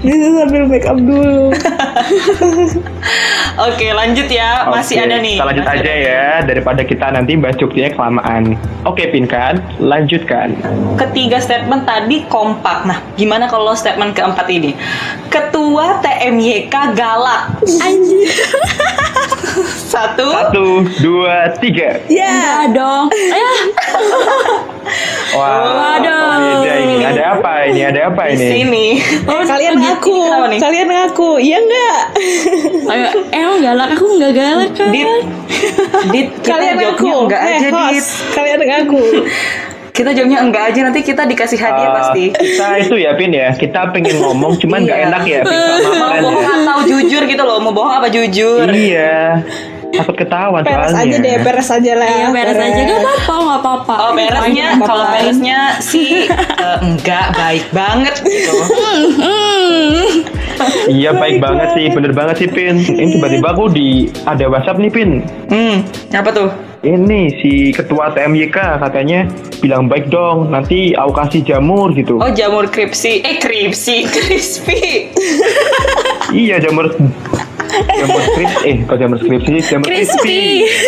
[0.07, 1.51] Bisa sambil make up dulu.
[3.59, 4.71] Oke, lanjut ya.
[4.71, 5.35] Masih Oke, ada nih.
[5.35, 6.07] Kita lanjut Masih aja ada.
[6.07, 8.55] ya daripada kita nanti bahas Jogja kelamaan.
[8.87, 10.55] Oke, Pinkan, lanjutkan.
[10.95, 12.87] Ketiga statement tadi kompak.
[12.87, 14.79] Nah, gimana kalau statement keempat ini?
[15.27, 17.59] Ketua TMYK galak.
[17.83, 18.31] Anjir.
[19.91, 20.27] Satu.
[20.31, 20.67] Satu,
[21.03, 21.99] dua, tiga.
[22.07, 23.11] Ya dong.
[24.89, 26.41] Eh, Wah, Waduh.
[26.41, 26.95] beda ini.
[27.05, 27.81] Ada apa ini?
[27.85, 28.47] Ada apa Di ini?
[28.49, 28.87] sini.
[29.25, 30.17] oh, kalian oh, ngaku,
[30.57, 32.01] kalian ngaku, iya enggak?
[32.87, 34.89] Ayo, emang galak aku nggak galak kan?
[34.91, 35.09] Dit.
[36.09, 38.07] Dit, kita Kalian ngaku, enggak eh, aja, host, Dit.
[38.33, 39.03] kalian ngaku.
[39.91, 42.25] Kita jawabnya enggak aja nanti kita dikasih hadiah Eh, pasti.
[42.31, 43.51] Kita itu ya, Pin ya.
[43.53, 45.07] Kita pengen ngomong, cuman nggak Iya.
[45.11, 45.59] enak ya, Pin
[45.99, 48.67] Mau kalian bohong atau jujur gitu loh, mau bohong apa jujur?
[48.69, 49.43] Iya.
[49.89, 51.09] Takut ketahuan Peres soalnya.
[51.11, 52.09] aja deh, peres aja lah.
[52.09, 53.95] Iya, beres aja gak apa-apa, nggak apa-apa.
[53.99, 54.87] Oh beresnya, Apa-apa.
[54.87, 56.13] kalau beresnya sih
[56.65, 58.53] eh, enggak baik banget gitu.
[60.89, 62.77] Iya baik banget sih, bener banget sih Pin.
[62.77, 63.89] Ini tiba-tiba aku di
[64.25, 65.11] ada WhatsApp nih Pin.
[65.49, 65.77] Hmm,
[66.11, 66.49] apa tuh?
[66.79, 69.27] Ini si ketua TMYK katanya
[69.59, 72.19] bilang baik dong, nanti aku kasih jamur gitu.
[72.19, 75.11] Oh jamur kripsi, eh kripsi, crispy.
[76.29, 76.93] Iya jamur
[77.71, 80.41] jamur skripsi, eh kok jamur skripsi sih jamur Crispy.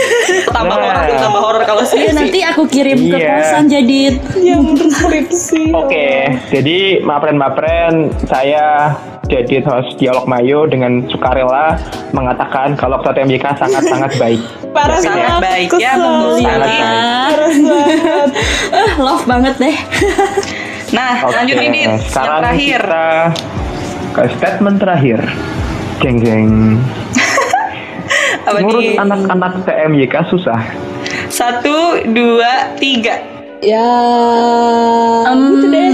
[0.56, 0.86] tambah Nah.
[0.86, 2.14] horor, tambah horor kalau Iya, skripsi.
[2.14, 3.34] nanti aku kirim ke Iya.
[3.36, 4.00] kosan jadi
[4.36, 5.62] Yang berskripsi.
[5.72, 6.08] Oke,
[6.48, 7.92] jadi mapren-mapren
[8.24, 11.78] saya jadi host dialog Mayo dengan sukarela
[12.10, 14.40] mengatakan kalau ketua TMYK sangat-sangat baik.
[14.70, 15.02] Parah Ya, ya?
[15.04, 15.92] Sangat banget, baik ya,
[16.36, 16.84] Sangat baik.
[18.70, 19.76] Eh, love banget deh.
[20.90, 22.80] Nah, Oke, lanjut Dit, yang sekarang terakhir.
[22.82, 23.06] kita
[24.10, 25.18] ke statement terakhir.
[26.00, 26.80] Geng geng.
[28.48, 28.96] Apa nih?
[28.96, 30.60] anak-anak TMYK susah.
[31.28, 33.20] Satu, dua, tiga.
[33.60, 33.84] Ya,
[35.28, 35.90] Em, gitu deh.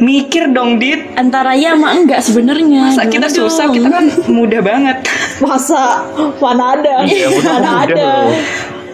[0.00, 1.04] Mikir dong Dit.
[1.20, 2.88] Antara ya sama enggak sebenarnya.
[2.88, 3.74] Masa kita Gimana susah, dong?
[3.76, 4.96] kita kan mudah banget.
[5.44, 6.08] Masa
[6.40, 7.04] mana ada?
[7.04, 8.00] Iya, udah mana mudah ada?
[8.00, 8.26] loh.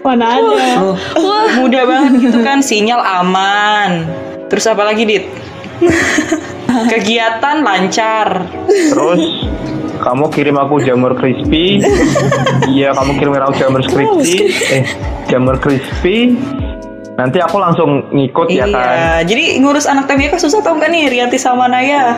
[0.03, 0.67] Mana ada?
[1.15, 4.11] Oh, mudah banget gitu kan, sinyal aman.
[4.51, 5.25] Terus apa lagi Dit?
[6.91, 8.51] Kegiatan lancar.
[8.67, 9.47] Terus
[10.03, 11.79] kamu kirim aku jamur crispy.
[12.73, 14.51] Iya, kamu kirim aku jamur crispy.
[14.73, 14.85] Eh,
[15.31, 16.35] jamur crispy.
[17.13, 18.73] Nanti aku langsung ngikut ya kan.
[18.73, 22.17] Iya, jadi ngurus anak TMYK susah tau gak nih Rianti sama Naya?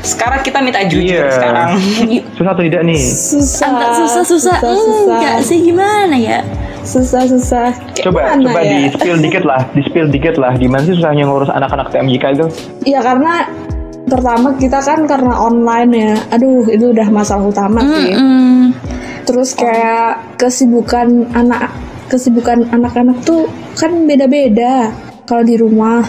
[0.00, 1.34] Sekarang kita minta jujur Iya.
[1.34, 1.68] sekarang.
[2.40, 3.00] Susah atau tidak nih?
[3.04, 3.68] Susah.
[3.68, 5.12] Antara susah susah, susah, susah.
[5.12, 6.40] enggak sih gimana ya?
[6.80, 7.68] Susah, susah.
[7.92, 8.72] Kayak Coba mana coba ya?
[8.72, 10.56] di spill dikit lah, di spill dikit lah.
[10.56, 12.46] Gimana sih susahnya ngurus anak-anak TMYK itu?
[12.88, 13.44] Ya karena
[14.10, 16.14] pertama kita kan karena online ya.
[16.34, 18.10] Aduh, itu udah masalah utama sih.
[18.12, 18.74] Mm-mm.
[19.24, 21.70] Terus kayak kesibukan anak
[22.10, 23.46] kesibukan anak-anak tuh
[23.78, 24.90] kan beda-beda
[25.24, 26.02] kalau di rumah.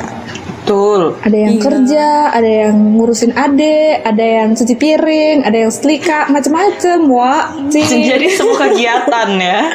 [0.62, 1.18] Betul.
[1.26, 1.62] Ada yang Iya.
[1.62, 7.50] kerja, ada yang ngurusin adik, ada yang cuci piring, ada yang setrika, macem-macem, wah.
[7.74, 9.74] Jadi semua kegiatan ya.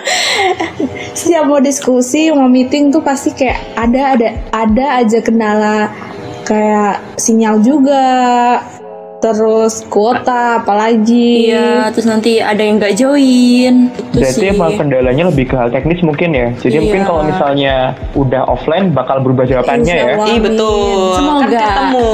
[1.10, 5.90] setiap mau diskusi, mau meeting tuh pasti kayak ada ada ada aja kendala
[6.46, 8.06] kayak sinyal juga.
[9.18, 11.48] Terus kuota apalagi.
[11.48, 13.88] Iya, terus nanti ada yang nggak join.
[13.90, 14.52] Itu Berarti sih.
[14.52, 16.48] emang kendalanya lebih ke hal teknis mungkin ya.
[16.54, 16.82] Jadi Iya.
[16.82, 17.74] mungkin kalau misalnya
[18.12, 20.26] udah offline bakal berubah jawabannya Insya ya.
[20.26, 21.16] Ih betul.
[21.16, 21.46] Semoga.
[21.48, 22.08] Kan ketemu.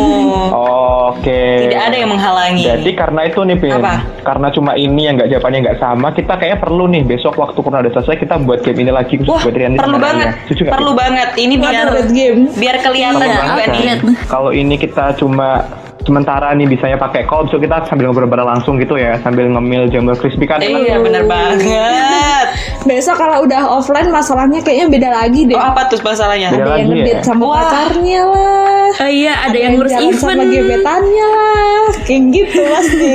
[1.13, 1.43] Oke.
[1.67, 2.65] Tidak ada yang menghalangi.
[2.65, 3.95] Jadi karena itu nih Pin, Apa?
[4.23, 7.83] karena cuma ini yang nggak jawabannya nggak sama, kita kayaknya perlu nih besok waktu corona
[7.83, 10.29] udah selesai kita buat game ini lagi khusus Wah, buat Riani perlu banget.
[10.47, 11.29] Setuju Perlu banget.
[11.35, 12.41] Ini biar game.
[12.55, 13.83] biar kelihatan juga nih.
[13.85, 13.99] kan?
[14.27, 15.67] Kalau ini kita cuma
[16.03, 20.15] sementara nih bisanya pakai call, besok kita sambil ngobrol-ngobrol langsung gitu ya, sambil ngemil jamur
[20.19, 20.59] crispy kan.
[20.63, 21.63] Iya bener banget.
[22.89, 25.55] Besok kalau udah offline masalahnya kayaknya beda lagi deh.
[25.55, 26.51] Oh apa tuh masalahnya?
[26.51, 27.23] Beda ada yang lagi ngedate ya?
[27.23, 27.55] sama Wah.
[27.63, 28.91] pacarnya lah.
[28.93, 30.51] Oh iya, ada, yang ngurus jalan sama event.
[30.53, 31.83] gebetannya lah.
[32.05, 33.15] Kayak gitu pasti.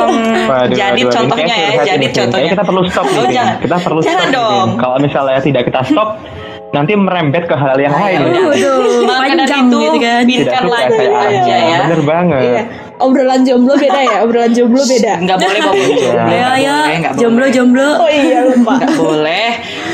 [0.48, 2.50] Waduh, jadi waduh, contohnya ya, jadi contohnya.
[2.54, 3.56] Kita perlu stop nih, Oh, jangan.
[3.60, 4.68] Kita perlu Jangan stop nih, dong.
[4.80, 6.08] Kalau misalnya tidak kita stop,
[6.68, 8.18] nanti merembet ke hal yang lain.
[8.28, 10.22] dari panjang itu gitu kan.
[10.28, 11.78] Suka lagi saya aja ya.
[11.88, 12.42] Bener banget.
[12.44, 12.62] Iya.
[12.98, 15.12] Obrolan jomblo beda ya, obrolan jomblo beda.
[15.22, 16.02] Nggak boleh bawa jomblo.
[16.02, 16.12] Iya.
[16.18, 17.20] Boleh, nggak boleh.
[17.22, 17.88] jomblo, jomblo.
[17.94, 18.74] Oh iya lupa.
[18.82, 19.48] Nggak boleh.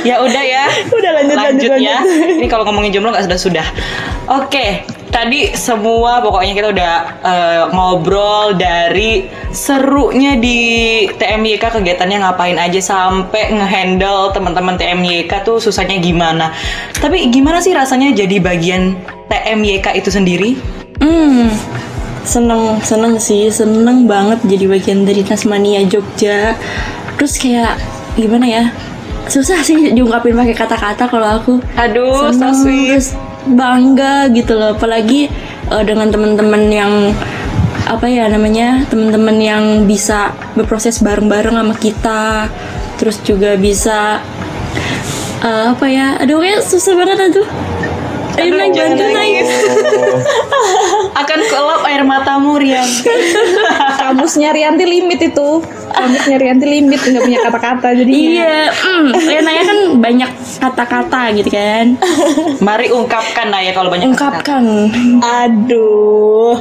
[0.08, 0.64] Ya udah ya.
[0.88, 1.98] Udah, lanjut, lanjut, ya.
[2.40, 3.66] Ini kalau ngomongin jomblo nggak sudah sudah.
[4.24, 10.58] Oke, tadi semua pokoknya kita udah eh, ngobrol dari serunya di
[11.06, 16.50] TMYK kegiatannya ngapain aja sampai ngehandle teman-teman TMYK tuh susahnya gimana.
[16.98, 18.98] Tapi gimana sih rasanya jadi bagian
[19.30, 20.58] TMYK itu sendiri?
[20.98, 21.46] Hmm,
[22.26, 26.58] seneng, seneng sih, seneng banget jadi bagian dari Tasmania Jogja.
[27.14, 27.78] Terus kayak
[28.18, 28.64] gimana ya?
[29.30, 31.54] Susah sih diungkapin pakai kata-kata kalau aku.
[31.78, 32.90] Aduh, so Seneng, sweet.
[32.98, 33.08] terus
[33.48, 34.76] bangga gitu loh.
[34.76, 35.28] Apalagi
[35.70, 36.92] eh, dengan teman-teman yang
[37.84, 42.48] apa ya namanya teman-teman yang bisa berproses bareng-bareng sama kita.
[42.96, 44.20] Terus juga bisa
[45.44, 46.20] eh, apa ya?
[46.20, 47.48] Aduh, kayak susah banget aduh.
[48.34, 49.14] Ayo naik bantu naik.
[49.14, 49.48] nangis.
[51.14, 52.82] Akan kelap air matamu, Rian.
[54.00, 55.62] Kamusnya Rianti limit itu.
[55.94, 58.10] Kamusnya Rianti limit nggak punya kata-kata jadi.
[58.12, 61.86] Iya, mm, Renaya kan banyak kata-kata gitu kan.
[62.58, 64.34] Mari ungkapkan Naya kalau banyak kata-kata.
[64.42, 64.64] Ungkapkan.
[65.22, 66.58] Aduh.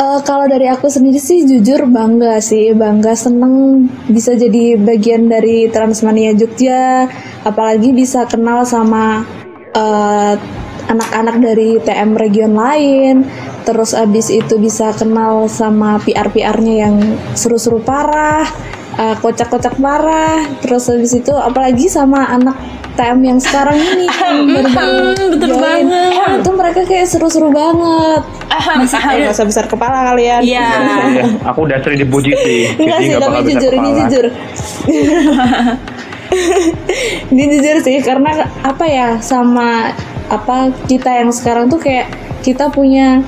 [0.00, 5.68] Eh, kalau dari aku sendiri sih jujur bangga sih, bangga seneng bisa jadi bagian dari
[5.68, 7.04] Transmania Jogja,
[7.44, 9.28] apalagi bisa kenal sama
[9.76, 10.34] eh,
[10.90, 13.22] anak-anak dari TM region lain,
[13.62, 16.96] terus abis itu bisa kenal sama PR-PR-nya yang
[17.38, 18.44] seru-seru parah,
[18.98, 22.58] eh, kocak-kocak parah, terus abis itu apalagi sama anak
[22.98, 25.86] TM yang sekarang ini yang baru-baru betul join.
[25.88, 26.36] banget.
[26.42, 28.22] itu mereka kayak seru-seru banget.
[28.50, 29.14] Aham, aham.
[29.24, 30.42] Gak usah besar kepala kalian.
[30.44, 30.68] Iya.
[31.54, 32.62] Aku udah sering dipuji sih.
[32.82, 34.24] Enggak jadi sih, tapi jujur ini jujur.
[37.32, 39.90] ini jujur sih karena apa ya sama
[40.30, 42.06] apa kita yang sekarang tuh kayak
[42.40, 43.20] kita punya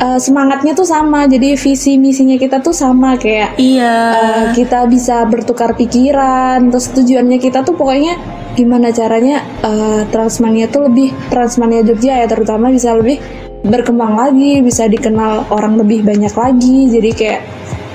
[0.00, 1.28] eh, semangatnya tuh sama.
[1.28, 3.96] Jadi visi misinya kita tuh sama kayak Iya.
[4.16, 8.16] eh, kita bisa bertukar pikiran terus tujuannya kita tuh pokoknya
[8.56, 13.20] gimana caranya eh, Transmania tuh lebih Transmania Jogja ya terutama bisa lebih
[13.60, 17.40] berkembang lagi bisa dikenal orang lebih banyak lagi jadi kayak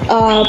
[0.05, 0.41] eh,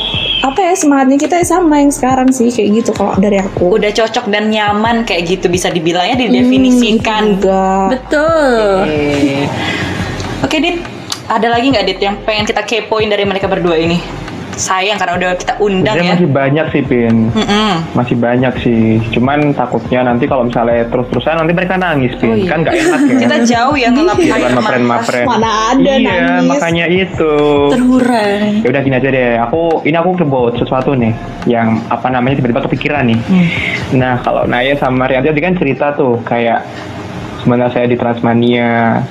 [0.45, 4.31] apa ya semangatnya kita sama yang sekarang sih kayak gitu kalau dari aku Udah cocok
[4.31, 7.41] dan nyaman kayak gitu bisa dibilangnya didefinisikan.
[7.41, 8.87] enggak Betul.
[8.87, 9.47] Oke.
[10.45, 10.79] Oke, Dit.
[11.27, 13.99] Ada lagi nggak Dit yang pengen kita kepoin dari mereka berdua ini?
[14.57, 16.15] Sayang karena udah kita undang Sebenarnya ya.
[16.17, 17.17] masih banyak sih, Pin.
[17.29, 17.73] Mm-mm.
[17.93, 18.85] Masih banyak sih.
[19.13, 22.33] Cuman takutnya nanti kalau misalnya terus-terusan nanti mereka nangis, Pin.
[22.33, 22.49] Oh, iya.
[22.49, 23.17] Kan nggak enak ya.
[23.23, 24.57] Kita jauh ya ngelap Iya, kan mata.
[24.57, 25.27] mapren-mapren.
[25.27, 26.49] Mana ada iya, nangis.
[26.49, 27.33] makanya itu.
[27.71, 28.65] Terhurai.
[28.65, 29.31] Ya udah gini aja deh.
[29.45, 31.13] Aku ini aku kebot sesuatu nih
[31.45, 33.21] yang apa namanya tiba-tiba kepikiran nih.
[33.93, 36.65] Nah, kalau Naya sama Rianti tadi kan cerita tuh kayak
[37.39, 39.05] sebenarnya saya di Transmania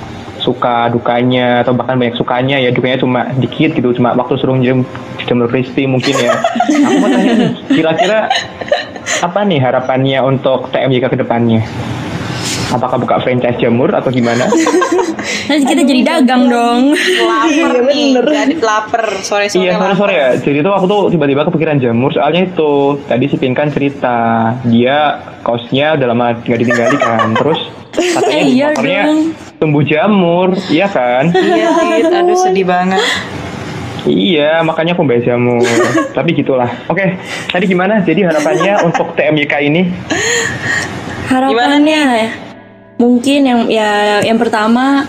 [0.45, 4.85] suka dukanya atau bahkan banyak sukanya ya dukanya cuma dikit gitu cuma waktu suruh njem
[5.25, 6.37] jamur crispy mungkin ya.
[6.85, 7.33] Aku mau tanya
[7.65, 8.19] kira-kira
[9.25, 11.65] apa nih harapannya untuk TMYK ke depannya
[12.67, 14.45] apakah buka franchise jamur atau gimana
[15.45, 16.93] Nanti kita jadi dagang dong.
[16.93, 18.25] Laper Iya, nih, bener.
[18.27, 19.57] jadi lapar sore-sore.
[19.59, 19.97] Iya sore lapar.
[19.99, 20.29] sore ya.
[20.35, 22.09] Jadi itu aku tuh tiba-tiba kepikiran jamur.
[22.11, 22.71] Soalnya itu
[23.05, 24.17] tadi si Pin kan cerita
[24.63, 24.97] dia
[25.41, 27.33] kaosnya udah lama nggak ditinggali kan.
[27.35, 27.59] Terus
[27.91, 29.19] katanya Eh, di iya motornya dong.
[29.55, 31.23] tumbuh jamur, iya kan?
[31.31, 32.05] Iya, Dit.
[32.11, 33.01] Aduh sedih banget.
[34.05, 35.61] iya, makanya aku bayar jamur.
[36.17, 36.69] Tapi gitulah.
[36.85, 37.17] Oke,
[37.49, 37.97] tadi gimana?
[37.99, 39.81] Jadi harapannya untuk TMYK ini?
[41.25, 42.29] Harapannya ya,
[42.95, 45.03] mungkin yang ya yang pertama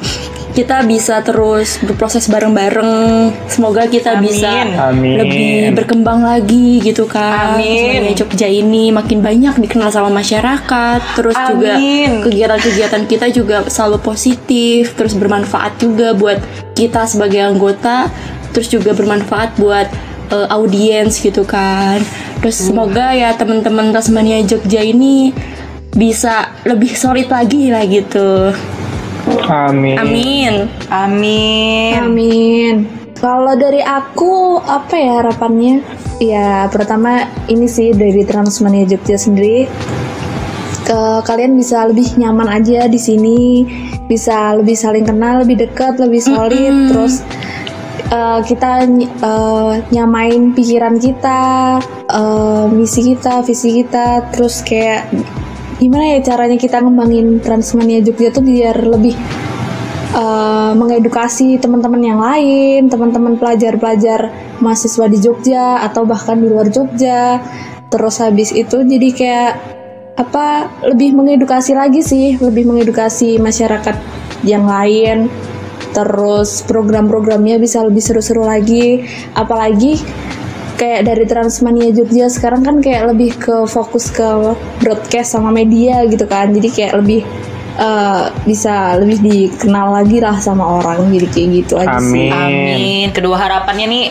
[0.57, 3.29] kita bisa terus berproses bareng-bareng.
[3.45, 4.33] Semoga kita Amin.
[4.33, 5.21] bisa Amin.
[5.21, 7.61] lebih berkembang lagi gitu kan.
[7.61, 8.01] Amin.
[8.01, 11.01] Semoga Jogja ini makin banyak dikenal sama masyarakat.
[11.13, 12.25] Terus juga Amin.
[12.25, 16.41] kegiatan-kegiatan kita juga selalu positif, terus bermanfaat juga buat
[16.73, 18.09] kita sebagai anggota.
[18.57, 19.85] terus juga bermanfaat buat
[20.33, 22.01] uh, audiens gitu kan.
[22.41, 25.37] Terus semoga ya teman-teman Tasmania Jogja ini
[25.97, 28.53] bisa lebih solid lagi lah gitu.
[29.49, 29.97] Amin.
[29.99, 30.53] Amin.
[30.93, 31.93] Amin.
[31.99, 32.75] Amin.
[33.17, 35.81] Kalau dari aku apa ya harapannya?
[36.21, 39.69] Ya pertama ini sih dari Transmania Jogja sendiri
[40.87, 43.67] ke kalian bisa lebih nyaman aja di sini,
[44.07, 47.27] bisa lebih saling kenal, lebih dekat, lebih solid, terus
[48.15, 48.87] uh, kita
[49.19, 55.11] uh, nyamain pikiran kita, uh, misi kita, visi kita, terus kayak
[55.77, 59.13] gimana ya caranya kita ngembangin Transmania Jogja tuh biar lebih
[60.17, 64.33] uh, mengedukasi teman-teman yang lain, teman-teman pelajar-pelajar
[64.65, 67.45] mahasiswa di Jogja atau bahkan di luar Jogja.
[67.93, 69.53] Terus habis itu jadi kayak
[70.17, 73.97] apa lebih mengedukasi lagi sih, lebih mengedukasi masyarakat
[74.49, 75.29] yang lain.
[75.93, 79.97] Terus program-programnya bisa lebih seru-seru lagi, apalagi
[80.77, 86.29] kayak dari Transmania Jogja sekarang kan kayak lebih ke fokus ke broadcast sama media gitu
[86.29, 86.53] kan.
[86.53, 87.25] Jadi kayak lebih
[87.81, 92.29] uh, bisa lebih dikenal lagi lah sama orang jadi kayak gitu aja sih.
[92.29, 92.33] Amin.
[92.33, 93.07] Amin.
[93.13, 94.07] Kedua harapannya nih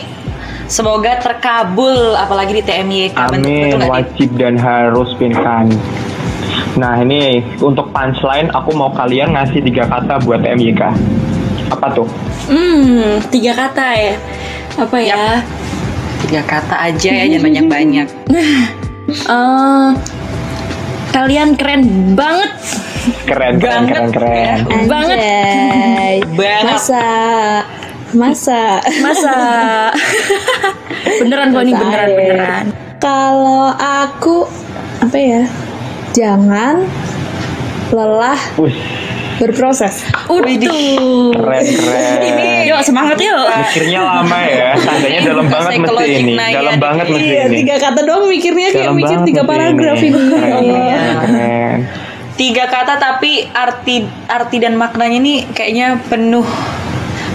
[0.66, 3.18] semoga terkabul apalagi di TMYK.
[3.30, 5.70] Amin, Betul wajib dan harus pinkan.
[6.76, 10.82] Nah ini untuk punchline aku mau kalian ngasih tiga kata buat TMYK.
[11.72, 12.06] Apa tuh?
[12.46, 14.14] Hmm, tiga kata ya.
[14.76, 15.42] Apa ya?
[16.22, 18.08] Tiga kata aja ya, jangan banyak-banyak.
[19.06, 19.90] Eh,
[21.14, 21.82] kalian keren
[22.18, 22.50] banget.
[23.22, 24.58] Keren, keren, Banget, keren, keren.
[24.90, 25.18] Banget.
[26.34, 26.66] Banget.
[26.74, 27.06] Masa
[28.10, 28.60] masa
[28.98, 29.36] Masa
[31.22, 32.18] beneran kok ini beneran air.
[32.18, 32.64] beneran.
[32.98, 34.50] kalau aku
[34.98, 35.42] apa ya?
[36.10, 36.82] Jangan
[37.88, 38.74] lelah Wih,
[39.36, 40.04] berproses.
[40.26, 40.52] Udah.
[41.30, 42.64] keren, keren.
[42.68, 43.46] Yuk semangat yuk.
[43.46, 47.56] Mikirnya lama ya, tandanya dalam banget mesti ini, dalam banget mesti Iya, ini.
[47.62, 50.18] tiga kata doang mikirnya kayak mikir tiga paragraf ini.
[50.18, 50.98] Keren, Iya.
[51.20, 51.78] keren.
[52.36, 53.96] Tiga kata tapi arti
[54.26, 56.44] arti dan maknanya nih kayaknya penuh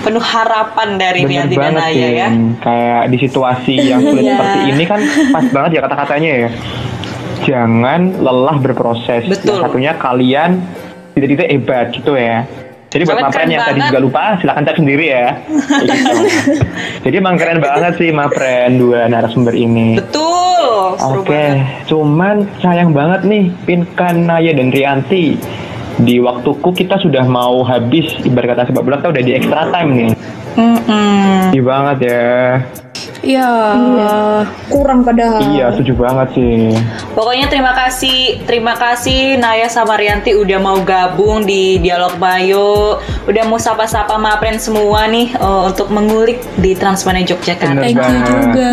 [0.01, 2.27] penuh harapan dari Bener Rianti dan banget Naya ya.
[2.59, 4.33] kayak di situasi yang sulit Iya.
[4.33, 4.99] seperti ini kan
[5.31, 6.49] pas banget ya kata-katanya ya.
[7.41, 9.25] Jangan lelah berproses.
[9.25, 9.57] Betul.
[9.57, 10.51] Yang satunya kalian
[11.15, 12.47] tidak-tidak hebat gitu ya.
[12.91, 15.39] Jadi buat Mapren yang tadi juga lupa, silahkan cek sendiri ya.
[15.87, 16.17] Gitu.
[17.07, 19.95] Jadi emang keren banget sih Mapren dua narasumber ini.
[19.95, 20.99] Betul.
[20.99, 25.39] Oke, cuman sayang banget nih Pinkan, Naya dan Rianti.
[26.03, 29.89] Di waktuku kita sudah mau habis ibarat kata sepak bola kita udah di extra time
[29.95, 30.11] nih.
[30.59, 31.47] Mm-mm.
[31.47, 32.27] Sedih banget ya.
[33.21, 33.49] Ya.
[34.67, 35.45] Kurang padahal.
[35.53, 36.73] Iya, setuju banget sih.
[37.13, 42.97] Pokoknya terima kasih, terima kasih Naya sama Rianti udah mau gabung di Dialog Bayo,
[43.29, 47.77] udah mau sapa-sapa Mapren semua nih eh, untuk mengulik di Transmania Yogyakarta.
[47.77, 48.69] Bener Thank you juga.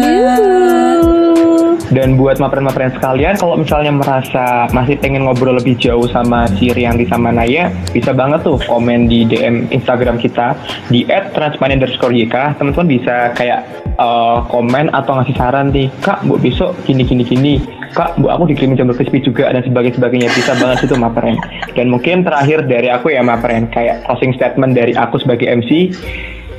[1.89, 7.09] Dan buat mapren-mapren sekalian, kalau misalnya merasa masih pengen ngobrol lebih jauh sama si Rianti
[7.09, 10.53] sama Naya, bisa banget tuh komen di DM Instagram kita
[10.93, 12.61] di @transmania_yk.
[12.61, 17.55] Teman-teman bisa kayak eh, komen atau ngasih saran nih, kak, bu besok gini gini gini.
[17.93, 21.37] Kak, bu aku dikirimin jamur crispy juga dan sebagainya sebagainya bisa banget itu mapren.
[21.73, 25.97] Dan mungkin terakhir dari aku ya mapren, kayak closing statement dari aku sebagai MC,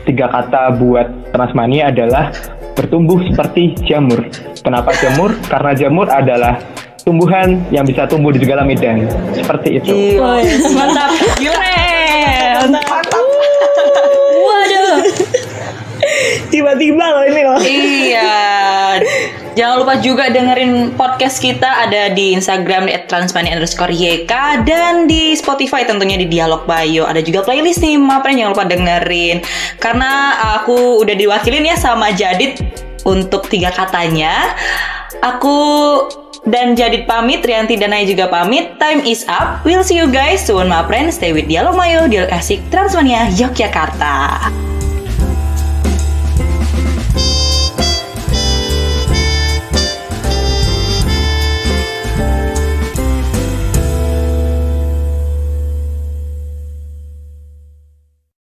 [0.10, 2.34] tiga kata buat Transmania adalah
[2.74, 4.26] bertumbuh seperti jamur.
[4.66, 5.38] Kenapa jamur?
[5.46, 6.58] Karena jamur adalah
[7.06, 9.06] tumbuhan yang bisa tumbuh di segala medan.
[9.34, 10.18] Seperti itu.
[10.18, 10.40] Gila.
[10.78, 11.12] Mantap.
[14.40, 14.98] Waduh.
[16.50, 17.62] Tiba-tiba loh ini loh.
[17.62, 18.42] Iya.
[19.54, 25.36] Jangan lupa juga dengerin podcast kita ada di Instagram di @transmania underscore YK dan di
[25.36, 27.06] Spotify tentunya di Dialog Bayo.
[27.06, 29.44] Ada juga playlist nih, Mapren jangan lupa dengerin.
[29.78, 32.62] Karena aku udah diwakilin ya sama Jadit
[33.04, 34.56] untuk tiga katanya.
[35.20, 35.58] Aku
[36.48, 38.80] dan Jadit pamit, Rianti dan Naya juga pamit.
[38.80, 39.60] Time is up.
[39.68, 41.12] We'll see you guys soon, Mapren.
[41.12, 44.48] Stay with Dialog Mayo, Dialog Asik, Transmania, Yogyakarta.